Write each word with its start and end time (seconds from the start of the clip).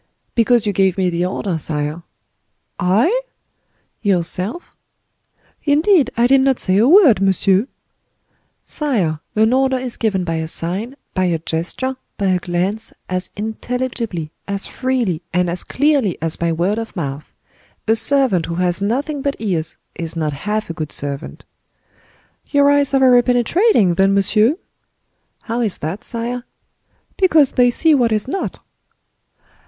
'""Because 0.33 0.65
you 0.65 0.73
gave 0.73 0.97
me 0.97 1.11
the 1.11 1.25
order, 1.27 1.59
sire." 1.59 2.01
"I?" 2.79 3.21
"Yourself." 4.01 4.75
"Indeed, 5.63 6.09
I 6.17 6.25
did 6.25 6.41
not 6.41 6.57
say 6.59 6.77
a 6.77 6.87
word, 6.87 7.21
monsieur." 7.21 7.67
"Sire, 8.65 9.19
an 9.35 9.53
order 9.53 9.77
is 9.77 9.97
given 9.97 10.23
by 10.23 10.37
a 10.37 10.47
sign, 10.47 10.95
by 11.13 11.25
a 11.25 11.37
gesture, 11.37 11.97
by 12.17 12.29
a 12.29 12.39
glance, 12.39 12.93
as 13.09 13.29
intelligibly, 13.35 14.31
as 14.47 14.65
freely, 14.65 15.21
and 15.33 15.51
as 15.51 15.63
clearly 15.63 16.17
as 16.19 16.35
by 16.35 16.51
word 16.51 16.79
of 16.79 16.95
mouth. 16.95 17.31
A 17.87 17.93
servant 17.95 18.47
who 18.47 18.55
has 18.55 18.81
nothing 18.81 19.21
but 19.21 19.35
ears 19.37 19.77
is 19.93 20.15
not 20.15 20.33
half 20.33 20.67
a 20.71 20.73
good 20.73 20.91
servant." 20.91 21.45
"Your 22.47 22.71
eyes 22.71 22.95
are 22.95 22.99
very 23.01 23.21
penetrating, 23.21 23.93
then, 23.93 24.15
monsieur." 24.15 24.55
"How 25.41 25.61
is 25.61 25.77
that, 25.77 26.03
sire?" 26.03 26.43
"Because 27.17 27.51
they 27.51 27.69
see 27.69 27.93
what 27.93 28.11
is 28.11 28.27
not." 28.27 28.61